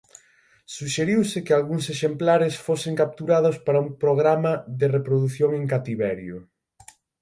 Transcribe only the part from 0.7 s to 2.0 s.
Suxeriuse que algúns